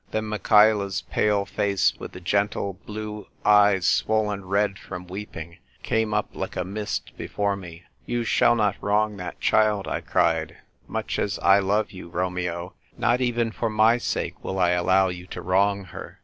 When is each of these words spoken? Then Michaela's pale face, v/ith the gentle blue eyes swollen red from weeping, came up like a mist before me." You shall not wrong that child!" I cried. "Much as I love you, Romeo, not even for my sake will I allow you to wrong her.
Then 0.09 0.25
Michaela's 0.25 1.03
pale 1.03 1.45
face, 1.45 1.91
v/ith 1.91 2.13
the 2.13 2.19
gentle 2.19 2.73
blue 2.87 3.27
eyes 3.45 3.85
swollen 3.85 4.43
red 4.45 4.79
from 4.79 5.05
weeping, 5.05 5.59
came 5.83 6.11
up 6.11 6.29
like 6.35 6.55
a 6.55 6.63
mist 6.65 7.15
before 7.19 7.55
me." 7.55 7.83
You 8.07 8.23
shall 8.23 8.55
not 8.55 8.77
wrong 8.81 9.17
that 9.17 9.39
child!" 9.39 9.87
I 9.87 10.01
cried. 10.01 10.57
"Much 10.87 11.19
as 11.19 11.37
I 11.37 11.59
love 11.59 11.91
you, 11.91 12.09
Romeo, 12.09 12.73
not 12.97 13.21
even 13.21 13.51
for 13.51 13.69
my 13.69 13.99
sake 13.99 14.43
will 14.43 14.57
I 14.57 14.71
allow 14.71 15.09
you 15.09 15.27
to 15.27 15.41
wrong 15.43 15.83
her. 15.83 16.19